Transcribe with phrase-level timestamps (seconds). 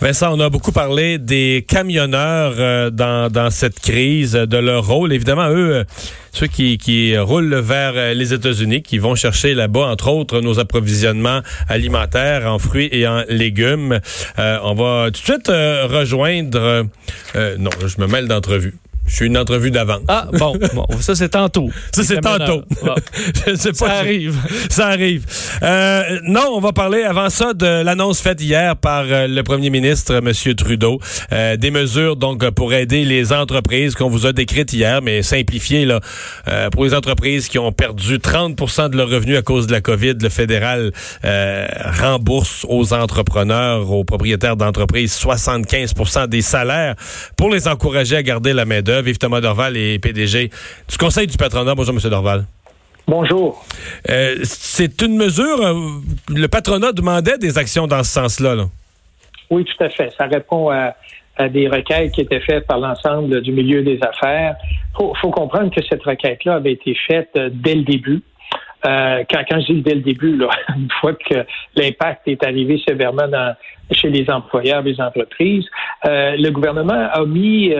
[0.00, 5.12] Vincent, on a beaucoup parlé des camionneurs euh, dans, cette crise, de leur rôle.
[5.12, 5.84] Évidemment, eux, euh,
[6.30, 10.60] ceux qui, qui roulent vers euh, les États-Unis, qui vont chercher là-bas, entre autres, nos
[10.60, 13.98] approvisionnements alimentaires en fruits et en légumes.
[14.38, 16.86] on va tout de suite rejoindre...
[17.34, 18.74] non, je me mêle d'entrevue.
[19.06, 19.98] Je suis une entrevue d'avant.
[20.08, 21.70] Ah, bon, bon ça c'est tantôt.
[21.92, 22.62] Ça c'est tantôt.
[23.46, 23.88] je sais pas.
[23.88, 24.36] Ça arrive.
[24.70, 25.26] Ça arrive.
[25.62, 29.70] Euh, non, on va parler avant ça de l'annonce faite hier par euh, le premier
[29.70, 30.32] ministre, M.
[30.54, 30.98] Trudeau,
[31.32, 35.84] euh, des mesures donc pour aider les entreprises qu'on vous a décrites hier, mais simplifiées
[35.84, 36.00] là,
[36.48, 39.80] euh, pour les entreprises qui ont perdu 30% de leurs revenus à cause de la
[39.80, 40.14] COVID.
[40.20, 40.92] Le fédéral
[41.24, 41.66] euh,
[42.00, 46.94] rembourse aux entrepreneurs, aux propriétaires d'entreprises 75% des salaires
[47.36, 50.50] pour les encourager à garder la main Vive Thomas Dorval et PDG
[50.88, 51.74] du Conseil du patronat.
[51.74, 52.10] Bonjour, M.
[52.10, 52.44] Dorval.
[53.06, 53.62] Bonjour.
[54.08, 55.74] Euh, c'est une mesure, euh,
[56.30, 58.64] le patronat demandait des actions dans ce sens-là.
[59.50, 60.10] Oui, tout à fait.
[60.16, 60.94] Ça répond à,
[61.50, 64.56] des requêtes qui étaient faites par l'ensemble du milieu des affaires.
[64.98, 68.22] Il faut, comprendre que cette requête-là avait été faite euh, dès le début.
[68.82, 71.44] quand, quand je dis dès le début, là, une fois que
[71.76, 73.54] l'impact est arrivé sévèrement dans,
[73.90, 75.66] chez les employeurs des entreprises,
[76.04, 77.74] le gouvernement a mis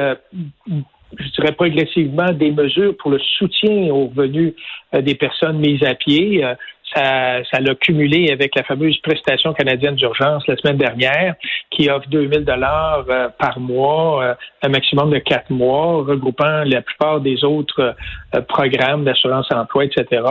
[1.18, 4.54] je dirais progressivement des mesures pour le soutien aux revenus
[4.94, 6.44] euh, des personnes mises à pied.
[6.44, 6.54] Euh,
[6.94, 11.34] ça, ça l'a cumulé avec la fameuse prestation canadienne d'urgence la semaine dernière,
[11.70, 17.20] qui offre 2000 dollars euh, par mois, un maximum de quatre mois, regroupant la plupart
[17.20, 17.96] des autres
[18.48, 20.22] programmes d'assurance emploi, etc.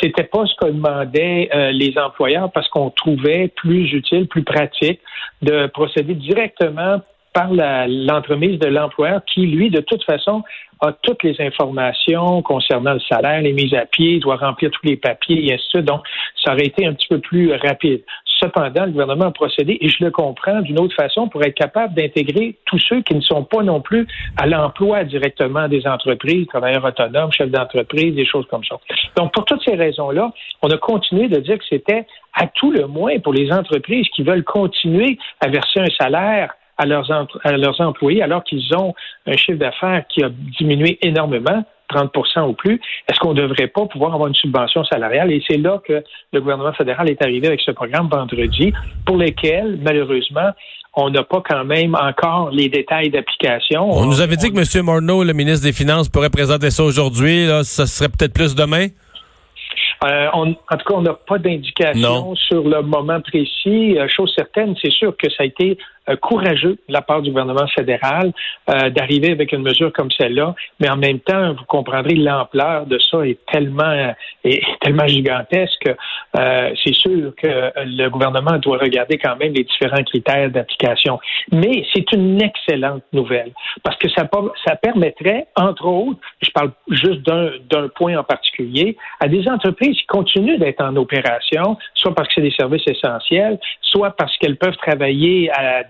[0.00, 5.00] C'était pas ce que demandaient les employeurs parce qu'on trouvait plus utile, plus pratique
[5.42, 7.00] de procéder directement
[7.38, 10.42] par l'entremise de l'employeur qui, lui, de toute façon,
[10.80, 14.96] a toutes les informations concernant le salaire, les mises à pied, doit remplir tous les
[14.96, 15.84] papiers et ainsi.
[15.84, 16.00] Donc,
[16.42, 18.02] ça aurait été un petit peu plus rapide.
[18.40, 21.94] Cependant, le gouvernement a procédé, et je le comprends d'une autre façon, pour être capable
[21.94, 26.84] d'intégrer tous ceux qui ne sont pas non plus à l'emploi directement des entreprises, travailleurs
[26.84, 28.76] autonomes, chefs d'entreprise, des choses comme ça.
[29.16, 30.32] Donc, pour toutes ces raisons-là,
[30.62, 34.24] on a continué de dire que c'était à tout le moins pour les entreprises qui
[34.24, 37.10] veulent continuer à verser un salaire à leurs,
[37.44, 38.94] à leurs employés alors qu'ils ont
[39.26, 43.86] un chiffre d'affaires qui a diminué énormément, 30% ou plus, est-ce qu'on ne devrait pas
[43.86, 45.32] pouvoir avoir une subvention salariale?
[45.32, 48.72] Et c'est là que le gouvernement fédéral est arrivé avec ce programme vendredi,
[49.06, 50.50] pour lequel, malheureusement,
[50.94, 53.90] on n'a pas quand même encore les détails d'application.
[53.90, 54.84] On, nous avait dit que M.
[54.84, 57.46] Morneau, le ministre des Finances, pourrait présenter ça aujourd'hui.
[57.62, 58.88] Ça serait peut-être plus demain?
[60.04, 63.98] Euh, en tout cas, on n'a pas d'indication sur le moment précis.
[63.98, 65.76] Euh, chose certaine, c'est sûr que ça a été
[66.16, 68.32] courageux de la part du gouvernement fédéral
[68.70, 72.98] euh, d'arriver avec une mesure comme celle-là, mais en même temps, vous comprendrez l'ampleur de
[72.98, 74.14] ça est tellement
[74.44, 75.90] est tellement gigantesque.
[76.36, 81.18] Euh, c'est sûr que le gouvernement doit regarder quand même les différents critères d'application.
[81.52, 83.52] Mais c'est une excellente nouvelle
[83.82, 84.28] parce que ça,
[84.66, 90.06] ça permettrait, entre autres, je parle juste d'un point en particulier, à des entreprises qui
[90.06, 94.76] continuent d'être en opération, soit parce que c'est des services essentiels, soit parce qu'elles peuvent
[94.76, 95.84] travailler à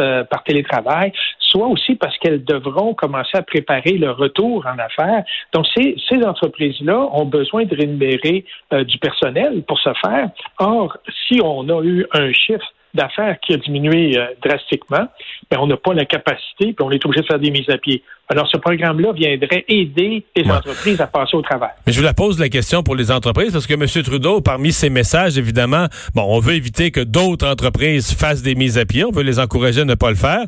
[0.00, 5.24] euh, par télétravail, soit aussi parce qu'elles devront commencer à préparer le retour en affaires.
[5.52, 10.30] Donc, ces, entreprises-là ont besoin de rémunérer euh, du personnel pour ce faire.
[10.58, 10.96] Or,
[11.26, 15.06] si on a eu un chiffre d'affaires qui a diminué euh, drastiquement,
[15.50, 17.78] mais on n'a pas la capacité, puis on est obligé de faire des mises à
[17.78, 18.02] pied.
[18.30, 21.70] Alors, ce programme-là viendrait aider les entreprises à passer au travail.
[21.84, 24.04] Mais je vous la pose la question pour les entreprises, parce que M.
[24.04, 28.78] Trudeau, parmi ses messages, évidemment, bon, on veut éviter que d'autres entreprises fassent des mises
[28.78, 30.44] à pied, on veut les encourager à ne pas le faire.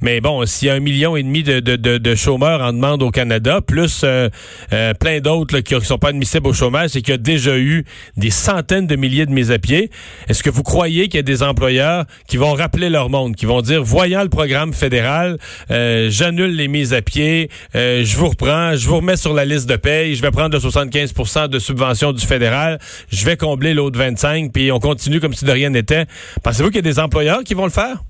[0.00, 3.02] Mais bon, s'il y a un million et demi de, de, de, chômeurs en demande
[3.02, 4.30] au Canada, plus euh,
[4.72, 7.84] euh, plein d'autres qui ne sont pas admissibles au chômage et qui a déjà eu
[8.16, 9.90] des centaines de milliers de mises à pied,
[10.28, 13.44] est-ce que vous croyez qu'il y a des employeurs qui vont rappeler leur monde, qui
[13.44, 15.36] vont dire, voyant le programme fédéral,
[15.70, 17.25] euh, j'annule les mises à pied,
[17.74, 20.54] euh, je vous reprends, je vous remets sur la liste de paye, je vais prendre
[20.54, 22.78] le 75% de subvention du fédéral,
[23.10, 26.06] je vais combler l'autre 25, puis on continue comme si de rien n'était.
[26.42, 28.05] Pensez-vous qu'il y a des employeurs qui vont le faire?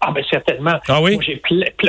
[0.00, 0.78] Ah ben certainement.
[0.88, 1.18] Ah oui?
[1.20, 1.40] J'ai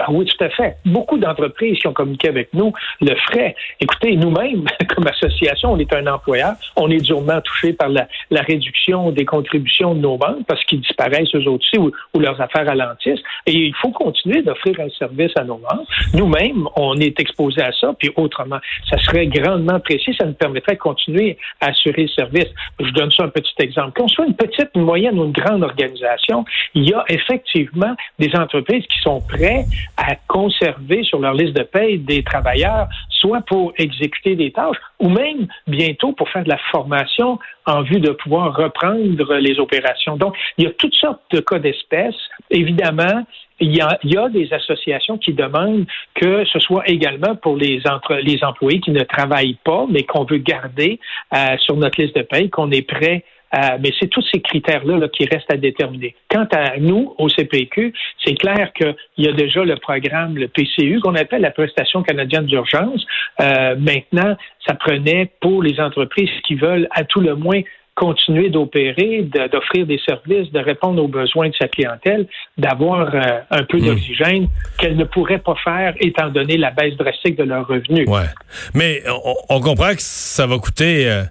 [0.10, 0.78] oui, tout à fait.
[0.86, 3.56] Beaucoup d'entreprises qui ont communiqué avec nous le feraient.
[3.80, 6.54] Écoutez, nous-mêmes, comme association, on est un employeur.
[6.75, 11.34] On est durement touché par la, réduction des contributions de nos banques parce qu'ils disparaissent
[11.36, 13.22] eux aussi ou, leurs affaires ralentissent.
[13.45, 15.88] Et il faut continuer d'offrir un service à nos banques.
[16.13, 17.94] Nous-mêmes, on est exposés à ça.
[17.98, 20.16] Puis autrement, ça serait grandement précis.
[20.18, 22.48] Ça nous permettrait de continuer à assurer le service.
[22.80, 24.00] Je donne ça un petit exemple.
[24.00, 26.44] Qu'on soit une petite, une moyenne ou une grande organisation,
[26.74, 29.66] il y a effectivement des entreprises qui sont prêtes
[29.98, 35.10] à conserver sur leur liste de paie des travailleurs, soit pour exécuter des tâches ou
[35.10, 40.18] même bientôt pour faire de la formation en vue de pouvoir reprendre les opérations.
[40.18, 42.16] Donc, il y a toutes sortes de cas d'espèces.
[42.50, 43.25] Évidemment,
[43.60, 45.86] il y, a, des associations qui demandent
[46.16, 50.24] que ce soit également pour les, entre, les employés qui ne travaillent pas, mais qu'on
[50.24, 51.00] veut garder
[51.36, 53.25] euh, sur notre liste de paie, qu'on est prêt
[53.56, 56.16] euh, mais c'est tous ces critères-là qui restent à déterminer.
[56.30, 57.94] Quant à nous, au CPQ,
[58.24, 62.46] c'est clair qu'il y a déjà le programme, le PCU, qu'on appelle la prestation canadienne
[62.46, 63.06] d'urgence.
[63.42, 64.36] Euh, maintenant,
[64.68, 67.62] ça prenait pour les entreprises qui veulent à tout le moins
[68.00, 73.19] continuer d'opérer, d'offrir des services, de répondre aux besoins de sa clientèle, d'avoir euh,
[73.51, 73.86] un peu hmm.
[73.88, 74.48] d'oxygène
[74.78, 78.07] qu'elle ne pourrait pas faire étant donné la baisse drastique de leurs revenus.
[78.07, 78.30] Ouais.
[78.74, 79.04] Mais
[79.50, 81.24] on, comprend que ça va coûter euh,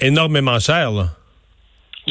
[0.00, 0.90] énormément cher.
[0.90, 1.08] Là.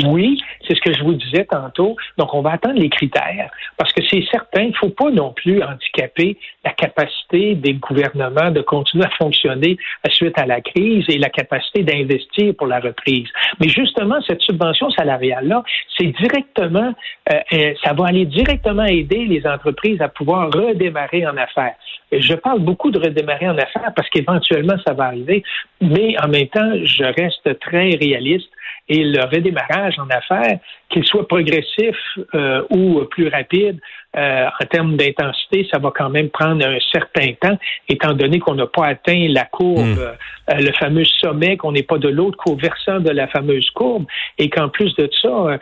[0.03, 1.95] Oui, c'est ce que je vous disais tantôt.
[2.17, 5.31] Donc, on va attendre les critères parce que c'est certain, il ne faut pas non
[5.31, 9.77] plus handicaper la capacité des gouvernements de continuer à fonctionner
[10.09, 13.27] suite à la crise et la capacité d'investir pour la reprise.
[13.59, 15.63] Mais justement, cette subvention salariale-là,
[15.97, 16.93] c'est directement,
[17.31, 21.75] euh, euh, ça va aller directement aider les entreprises à pouvoir redémarrer en affaires.
[22.11, 25.43] Je parle beaucoup de redémarrer en affaires parce qu'éventuellement, ça va arriver,
[25.81, 28.49] mais en même temps, je reste très réaliste
[28.87, 30.59] et le redémarrage en affaires,
[30.89, 31.95] qu'il soit progressif
[32.35, 33.79] euh, ou plus rapide,
[34.15, 37.57] euh, en termes d'intensité, ça va quand même prendre un certain temps,
[37.89, 39.99] étant donné qu'on n'a pas atteint la courbe, hmm.
[39.99, 44.05] euh, le fameux sommet, qu'on n'est pas de l'autre versant de la fameuse courbe,
[44.37, 45.59] et qu'en plus de ça,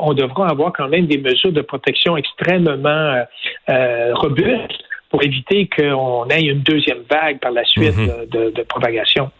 [0.00, 3.24] on devra avoir quand même des mesures de protection extrêmement
[3.68, 8.26] robustes pour éviter qu'on ait une deuxième vague par la suite hmm.
[8.30, 9.30] de, de, propagation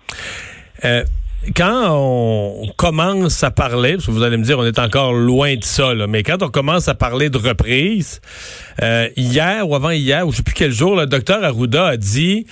[1.55, 5.57] quand on commence à parler, parce que vous allez me dire, on est encore loin
[5.57, 8.21] de ça, mais quand on commence à parler de reprise,
[8.83, 12.47] euh, hier ou avant-hier, ou je sais plus quel jour, le docteur Arruda a dit,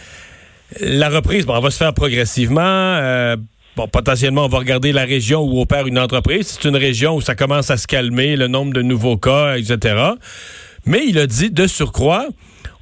[0.80, 2.60] la reprise, bon, on va se faire progressivement.
[2.62, 3.36] Euh,
[3.76, 6.58] bon, potentiellement, on va regarder la région où opère une entreprise.
[6.58, 10.12] C'est une région où ça commence à se calmer, le nombre de nouveaux cas, etc.
[10.86, 12.26] Mais il a dit, de surcroît,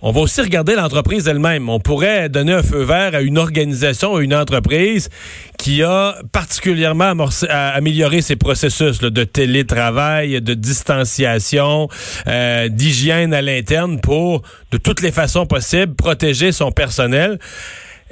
[0.03, 1.69] on va aussi regarder l'entreprise elle-même.
[1.69, 5.11] On pourrait donner un feu vert à une organisation, à une entreprise
[5.59, 7.13] qui a particulièrement
[7.51, 11.89] amélioré ses processus de télétravail, de distanciation,
[12.29, 17.39] euh, d'hygiène à l'interne pour, de toutes les façons possibles, protéger son personnel.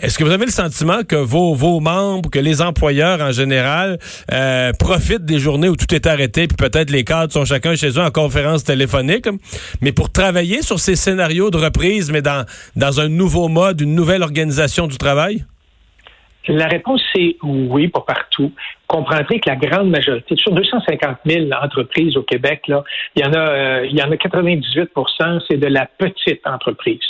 [0.00, 3.99] Est-ce que vous avez le sentiment que vos, membres, que les employeurs en général
[4.33, 7.89] euh, profitent des journées où tout est arrêté, puis peut-être les cadres sont chacun chez
[7.89, 9.27] eux en conférence téléphonique,
[9.83, 12.47] mais pour travailler sur ces scénarios de reprise, mais dans,
[12.77, 15.45] dans un nouveau mode, une nouvelle organisation du travail?
[16.47, 18.53] La réponse, c'est oui, pas partout.
[18.87, 22.81] Comprendrez que la grande majorité, sur 250 000 entreprises au Québec, il
[23.17, 27.00] y en a, euh, il y en a 98% c'est de la petite entreprise.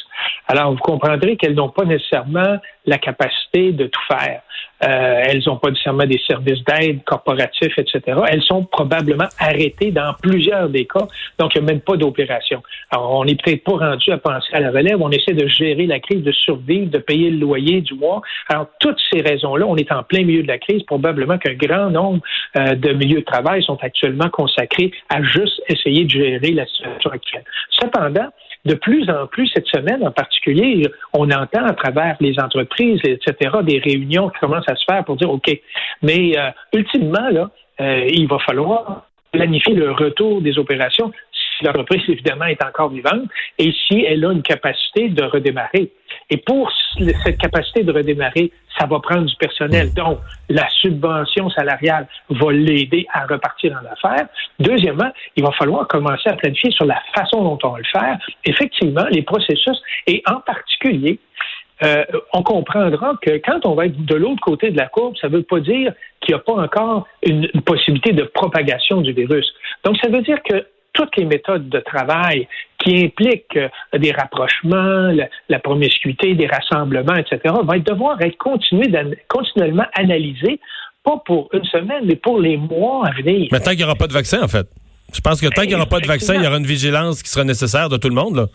[0.49, 2.57] Alors, vous comprendrez qu'elles n'ont pas nécessairement
[2.87, 4.41] la capacité de tout faire.
[4.85, 8.19] Euh, elles n'ont pas nécessairement des services d'aide corporatifs, etc.
[8.29, 11.07] Elles sont probablement arrêtées dans plusieurs des cas,
[11.39, 12.63] donc il n'y a même pas d'opération.
[12.91, 15.87] Alors, on n'est peut-être pas rendu à penser à la relève, on essaie de gérer
[15.87, 18.23] la crise, de survivre, de payer le loyer du mois.
[18.49, 21.91] Alors, toutes ces raisons-là, on est en plein milieu de la crise, probablement qu'un grand
[21.91, 22.23] nombre
[22.57, 27.11] euh, de milieux de travail sont actuellement consacrés à juste essayer de gérer la situation
[27.11, 27.45] actuelle.
[27.71, 28.29] Cependant,
[28.69, 33.51] de plus en plus cette semaine en particulier, on entend à travers les entreprises, etc.,
[33.63, 35.49] des réunions qui commencent à se faire pour dire OK.
[36.03, 37.51] Mais euh, ultimement, là,
[37.81, 43.25] euh, il va falloir planifier le retour des opérations si l'entreprise, évidemment, est encore vivante
[43.59, 45.91] et si elle a une capacité de redémarrer.
[46.31, 46.71] Et pour
[47.25, 49.93] cette capacité de redémarrer, ça va prendre du personnel.
[49.95, 50.19] Donc,
[50.49, 54.29] la subvention salariale va l'aider à repartir en affaires.
[54.61, 58.19] Deuxièmement, il va falloir commencer à planifier sur la façon dont on va le faire.
[58.45, 61.19] Effectivement, les processus, et en particulier,
[61.85, 65.29] euh, on comprendra que quand on va être de l'autre côté de la courbe, ça
[65.29, 69.47] ne veut pas dire qu'il n'y a pas encore une, possibilité de propagation du virus.
[69.85, 72.49] Donc, ça veut dire que toutes les méthodes de travail
[72.89, 75.13] qui impliquent euh, des rapprochements,
[75.49, 78.37] la, promiscuité, des rassemblements, etc., vont devoir être
[79.29, 80.61] continuellement analysées,
[81.05, 83.49] pas pour une semaine, mais pour les mois à venir.
[83.53, 84.67] Mais tant qu'il n'y aura pas de vaccin, en fait.
[85.13, 87.23] Je pense que tant qu'il n'y aura pas de vaccin, il y aura une vigilance
[87.23, 88.37] qui sera nécessaire de tout le monde.
[88.37, 88.47] Là.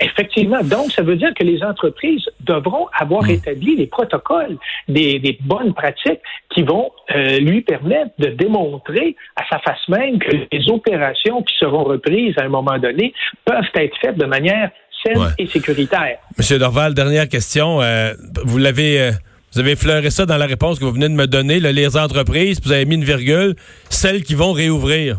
[0.00, 0.62] Effectivement.
[0.62, 3.30] Donc, ça veut dire que les entreprises devront avoir hmm.
[3.30, 4.56] établi des protocoles,
[4.88, 6.20] des, bonnes pratiques
[6.50, 11.54] qui vont euh, lui permettre de démontrer à sa face même que les opérations qui
[11.58, 13.12] seront reprises à un moment donné
[13.44, 14.70] peuvent être faites de manière
[15.04, 16.18] saine et sécuritaire.
[16.38, 17.80] Monsieur Dorval, dernière question.
[17.82, 19.00] Euh, vous l'avez...
[19.00, 19.10] Euh,
[19.54, 21.60] vous avez effleuré ça dans la réponse que vous venez de me donner.
[21.60, 23.54] les entreprises, vous avez mis une virgule,
[23.90, 25.18] celles qui vont réouvrir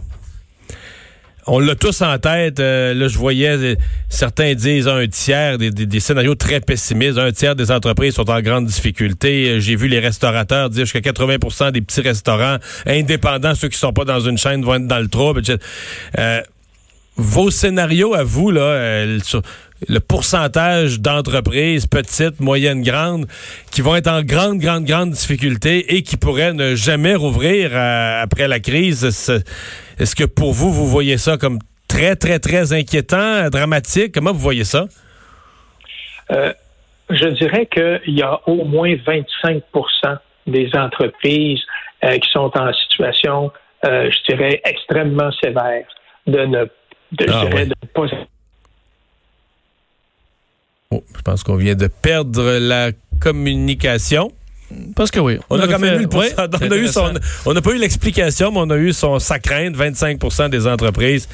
[1.48, 2.60] on l'a tous en tête.
[2.60, 3.78] Euh, là, je voyais
[4.10, 7.18] certains disent un tiers des, scénarios très pessimistes.
[7.18, 9.50] Un tiers des entreprises sont en grande difficulté.
[9.50, 13.94] Euh, j'ai vu les restaurateurs dire jusqu'à 80% des petits restaurants indépendants, ceux qui sont
[13.94, 15.42] pas dans une chaîne, vont être dans le trouble.
[16.18, 16.42] Euh,
[17.16, 19.06] vos scénarios à vous, là,
[19.88, 23.28] le pourcentage d'entreprises petites, moyennes, grandes
[23.72, 28.24] qui vont être en grande, grande, grande difficulté et qui pourraient ne jamais rouvrir euh,
[28.24, 29.44] après la crise.
[30.00, 34.14] Est-ce que pour vous, vous voyez ça comme très, très, très inquiétant, dramatique?
[34.14, 34.86] Comment vous voyez ça?
[36.32, 36.54] Euh,
[37.10, 39.62] je dirais qu'il y a au moins 25%
[40.48, 41.62] des entreprises
[42.04, 43.52] euh, qui sont en situation,
[43.84, 45.86] je dirais, extrêmement sévère
[46.26, 46.66] de ne,
[47.12, 48.08] de, ah de pas
[50.92, 54.32] Oh, je pense qu'on vient de perdre la communication.
[54.96, 55.38] Parce que oui.
[55.50, 56.08] On, a, quand même eu
[57.46, 61.28] on n'a pas eu l'explication, mais on a eu son, sa crainte, 25% des entreprises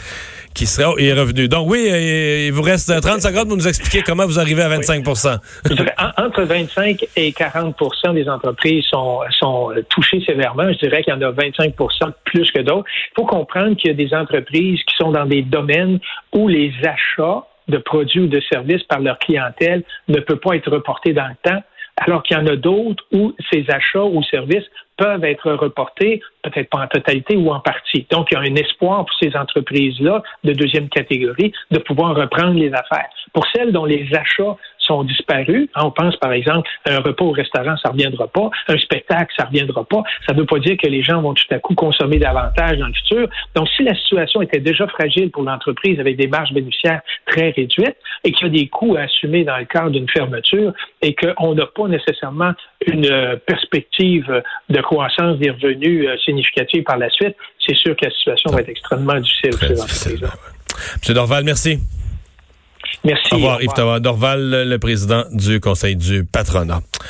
[0.53, 1.47] qui seraient revenu.
[1.47, 4.69] Donc oui, euh, il vous reste 30 secondes pour nous expliquer comment vous arrivez à
[4.69, 5.37] 25%
[6.17, 10.71] Entre 25 et 40% des entreprises sont, sont touchées sévèrement.
[10.73, 12.87] Je dirais qu'il y en a 25% plus que d'autres.
[13.11, 15.99] Il faut comprendre qu'il y a des entreprises qui sont dans des domaines
[16.33, 20.71] où les achats de produits ou de services par leur clientèle ne peut pas être
[20.71, 21.61] reporté dans le temps,
[21.99, 24.65] alors qu'il y en a d'autres où ces achats ou services
[24.99, 28.05] peuvent être reportés, peut-être pas en totalité ou en partie.
[28.11, 32.59] Donc, il y a un espoir pour ces entreprises-là de deuxième catégorie de pouvoir reprendre
[32.59, 33.07] les affaires.
[33.33, 34.57] Pour celles dont les achats
[34.89, 35.69] sont disparus.
[35.75, 38.49] On pense, par exemple, un repas au restaurant, ça ne reviendra pas.
[38.67, 40.03] Un spectacle, ça ne reviendra pas.
[40.27, 42.87] Ça ne veut pas dire que les gens vont tout à coup consommer davantage dans
[42.87, 43.29] le futur.
[43.55, 47.97] Donc, si la situation était déjà fragile pour l'entreprise avec des marges bénéficiaires très réduites
[48.23, 51.53] et qu'il y a des coûts à assumer dans le cadre d'une fermeture et qu'on
[51.53, 52.53] n'a pas nécessairement
[52.87, 58.05] une euh, perspective de croissance des revenus euh, significative par la suite, c'est sûr que
[58.05, 60.29] la situation va être extrêmement difficile pour ces entreprises-là.
[61.07, 61.13] M.
[61.13, 61.79] Dorval, merci.
[63.03, 63.33] Merci.
[63.33, 66.81] Au revoir, Yves Dorval, le président du Conseil du patronat.